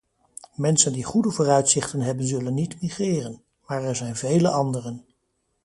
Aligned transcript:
Mensen 0.55 0.93
die 0.93 1.03
goede 1.03 1.31
vooruitzichten 1.31 1.99
hebben 2.01 2.25
zullen 2.27 2.53
niet 2.53 2.81
migreren, 2.81 3.43
maar 3.65 3.83
er 3.83 3.95
zijn 3.95 4.15
vele 4.15 4.49
anderen. 4.49 5.05